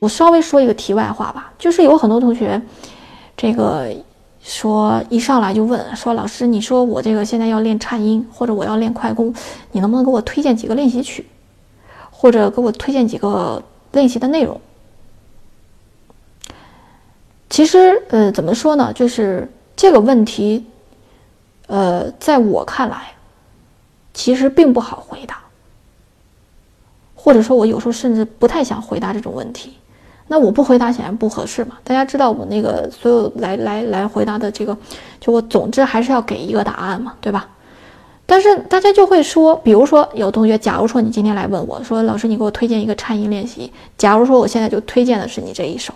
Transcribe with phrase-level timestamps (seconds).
[0.00, 2.60] 我稍微说一个题外话吧，就是有很多同学，
[3.36, 3.94] 这个
[4.42, 9.32] 说一上来就问说：“老师，你说我这个现在要练颤音，或者我要练快弓，
[9.72, 11.26] 你能不能给我推荐几个练习曲，
[12.10, 13.62] 或者给我推荐几个
[13.92, 14.58] 练习的内容？”
[17.50, 18.90] 其实，呃，怎么说呢？
[18.94, 19.46] 就是
[19.76, 20.64] 这个问题，
[21.66, 23.12] 呃，在我看来，
[24.14, 25.38] 其实并不好回答。
[27.14, 29.76] 或者说，我有时候甚至不太想回答这种问题。
[30.32, 31.76] 那我不回答显然不合适嘛？
[31.82, 34.76] 大家知道我那个所有来来来回答的这个，
[35.18, 37.48] 就我总之还是要给一个答案嘛，对吧？
[38.26, 43.72] 但是大家就会说，比如说有同学，假如说你今天来问我说，老师你给我推荐一个颤音练习。
[43.98, 45.92] 假如说我现在就推荐的是你这一首，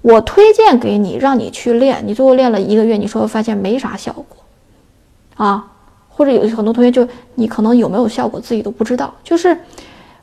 [0.00, 5.66] 我推荐给你，让你去练，你最后练了一个月，你说发现没啥效果啊？
[6.08, 9.54] 或者有很多同学就你可能有没有效果自己都不知道，就是。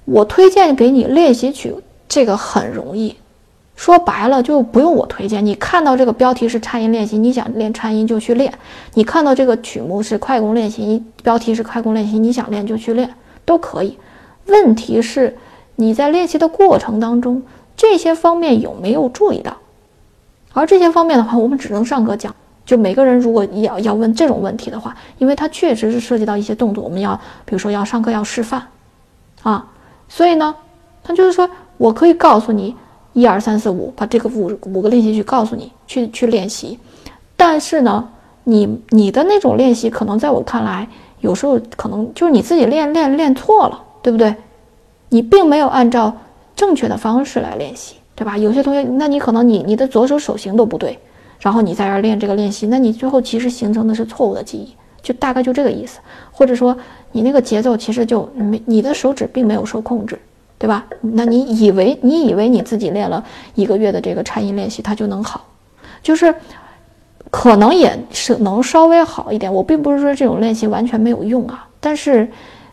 [0.08, 1.76] 我推荐给你练习曲，
[2.08, 3.16] 这个很容易，
[3.76, 5.46] 说白了就不用我推荐。
[5.46, 8.52] 你看到这个标题是颤音练习，你想练颤音就去练；
[8.94, 13.98] 你看到这个曲目是快弓练习，标题是快弓练习，你想练就去练，都可以。
[14.48, 15.38] 问题是
[15.76, 17.44] 你在练习的过程当中，
[17.76, 19.58] 这些方面有没有注意到？
[20.54, 22.34] 而这些方面的话，我们只能上课讲。
[22.66, 27.14] 就每个人如果要要问这种问题的话，因为它确实是涉及到一些动作，我们要
[27.46, 28.68] 比如说要上课要示范，
[29.44, 29.68] 啊。
[30.08, 30.56] 所以呢，
[31.04, 32.76] 他就是说我可以告诉你
[33.16, 36.78] 一二三四五，把这个五五个练习去告诉你去去练习。
[37.36, 38.08] 但是呢，
[38.44, 40.88] 你你的那种练习，可能在我看来，
[41.22, 44.36] 有时候可能就是你自己练练练错了，对不对？
[45.10, 46.16] 你并没有按照
[46.56, 48.38] 正确的方式来练习，对吧？
[48.38, 51.00] 有些同学，那你可能你你的左手手型都不对，
[51.40, 56.00] 然后你在这练这个练习，那你最后其实形成的是错误的记忆，就大概就这个意思，
[56.32, 56.78] 或者说。
[57.12, 60.20] 你那个节奏其实就没，你的手指并没有受控制，
[60.58, 60.86] 对吧？
[61.02, 63.24] 那你以为你以为你自己练了
[63.56, 65.46] 一个月的这个颤音练习，它就能好，
[66.02, 66.34] 就是
[67.30, 69.54] 可能也是能稍微好一点。
[69.54, 72.28] 我并不是说这种练习完全没有用啊，但是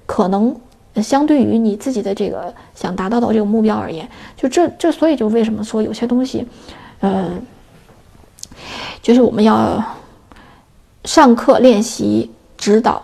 [0.06, 0.54] 可能
[1.03, 6.47] 相对于你自己的这个想达到的这个目标而言，就这这，所以就为什么说有些东西，
[7.00, 7.43] 嗯，
[9.03, 9.82] 就是我们要
[11.04, 13.03] 上课练习指导。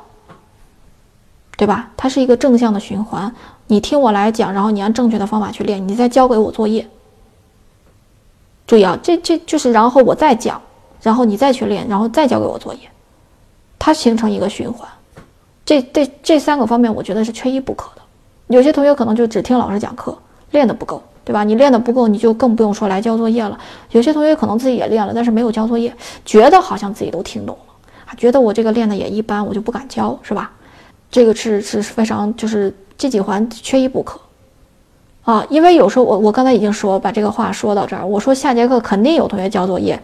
[1.58, 1.90] 对吧？
[1.96, 3.34] 它是一个正向的循环。
[3.68, 6.88] 你听我来讲，然后你按正确的方法去练，你再交给我作业。
[8.66, 10.60] 注意啊，这这就是然后我再讲，
[11.02, 12.80] 然后你再去练，然后再交给我作业，
[13.78, 14.88] 它形成一个循环。
[15.64, 18.02] 这这这三个方面，我觉得是缺一不可的。
[18.48, 20.16] 有些同学可能就只听老师讲课，
[20.50, 21.44] 练的不够，对吧？
[21.44, 23.58] 你练的不够，你就更不用说来交作业了。
[23.90, 30.50] 有些同学可能自己也练了，但是没有交作业，觉得好像自己都听懂了，觉得我这个练的也一般，我就不敢交，是吧？
[31.10, 34.20] 这个是是非常，就是这几环缺一不可，
[35.22, 40.02] 啊，因为有时候我我刚才已经说把这个话说到这儿，我说下节课肯定有同学交作业，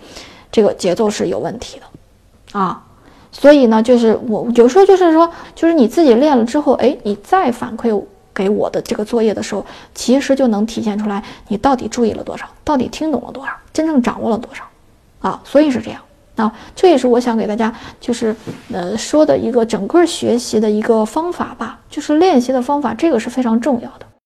[0.53, 2.81] 这个节奏是有问题的，啊，
[3.33, 8.01] 所以呢，就是我有时候就是说，就是你自己练了之后，哎，你再反馈
[8.33, 14.63] 给我的这个作业的时候，其实就能体现出来你到底注意了多少，到底听懂了多少，真正掌握了多少，
[15.19, 16.01] 啊，所以是这样。
[16.37, 18.35] 那，这也是我想给大家就是
[18.73, 24.07] 呃说的一个整个学习的一个方法吧，就是练习的方法，这个是非常重要的。